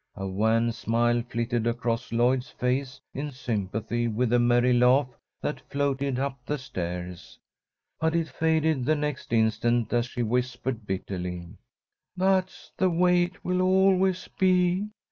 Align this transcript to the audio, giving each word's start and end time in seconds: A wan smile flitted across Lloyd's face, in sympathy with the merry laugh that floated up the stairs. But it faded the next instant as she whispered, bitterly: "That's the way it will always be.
A 0.15 0.25
wan 0.25 0.71
smile 0.71 1.21
flitted 1.29 1.67
across 1.67 2.11
Lloyd's 2.11 2.49
face, 2.49 2.99
in 3.13 3.29
sympathy 3.29 4.07
with 4.07 4.29
the 4.31 4.39
merry 4.39 4.73
laugh 4.73 5.07
that 5.43 5.61
floated 5.69 6.17
up 6.17 6.43
the 6.43 6.57
stairs. 6.57 7.37
But 7.99 8.15
it 8.15 8.27
faded 8.27 8.85
the 8.85 8.95
next 8.95 9.31
instant 9.31 9.93
as 9.93 10.07
she 10.07 10.23
whispered, 10.23 10.87
bitterly: 10.87 11.49
"That's 12.17 12.71
the 12.77 12.89
way 12.89 13.21
it 13.25 13.45
will 13.45 13.61
always 13.61 14.27
be. 14.39 14.89